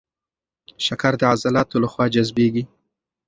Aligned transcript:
شکر 0.85 1.13
د 1.17 1.21
عضلاتو 1.31 1.75
له 1.83 1.87
خوا 1.91 2.05
جذبېږي. 2.13 2.63